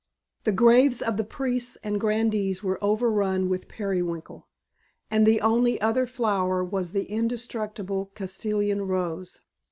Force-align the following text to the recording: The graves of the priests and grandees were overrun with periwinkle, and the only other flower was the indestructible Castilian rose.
The 0.45 0.51
graves 0.51 1.03
of 1.03 1.17
the 1.17 1.23
priests 1.23 1.77
and 1.83 1.99
grandees 2.01 2.63
were 2.63 2.83
overrun 2.83 3.49
with 3.49 3.67
periwinkle, 3.67 4.47
and 5.11 5.27
the 5.27 5.39
only 5.41 5.79
other 5.79 6.07
flower 6.07 6.63
was 6.65 6.91
the 6.93 7.03
indestructible 7.05 8.07
Castilian 8.15 8.87
rose. 8.87 9.41